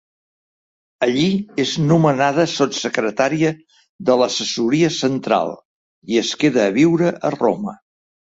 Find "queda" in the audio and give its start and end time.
6.45-6.65